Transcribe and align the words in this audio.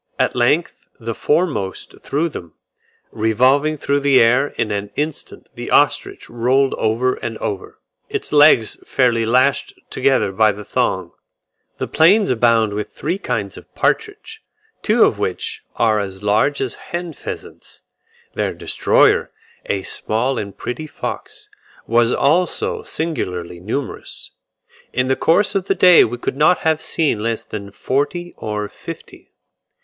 At 0.17 0.35
length 0.35 0.87
the 0.99 1.13
foremost 1.13 1.99
threw 2.01 2.27
them, 2.27 2.55
revolving 3.11 3.77
through 3.77 3.99
the 3.99 4.19
air: 4.19 4.47
in 4.47 4.71
an 4.71 4.89
instant 4.95 5.47
the 5.53 5.69
ostrich 5.69 6.27
rolled 6.27 6.73
over 6.73 7.13
and 7.17 7.37
over, 7.37 7.77
its 8.09 8.33
legs 8.33 8.79
fairly 8.83 9.27
lashed 9.27 9.79
together 9.91 10.31
by 10.31 10.53
the 10.53 10.65
thong. 10.65 11.11
The 11.77 11.85
plains 11.87 12.31
abound 12.31 12.73
with 12.73 12.91
three 12.91 13.19
kinds 13.19 13.57
of 13.57 13.71
partridge, 13.75 14.41
two 14.81 15.03
of 15.03 15.19
which 15.19 15.61
are 15.75 15.99
as 15.99 16.23
large 16.23 16.61
as 16.61 16.73
hen 16.89 17.13
pheasants. 17.13 17.81
Their 18.33 18.55
destroyer, 18.55 19.29
a 19.67 19.83
small 19.83 20.39
and 20.39 20.57
pretty 20.57 20.87
fox, 20.87 21.47
was 21.85 22.11
also 22.11 22.81
singularly 22.81 23.59
numerous; 23.59 24.31
in 24.91 25.05
the 25.05 25.15
course 25.15 25.53
of 25.53 25.67
the 25.67 25.75
day 25.75 26.03
we 26.03 26.17
could 26.17 26.37
not 26.37 26.57
have 26.61 26.81
seen 26.81 27.21
less 27.21 27.43
than 27.45 27.69
forty 27.69 28.33
or 28.35 28.67
fifty. 28.67 29.33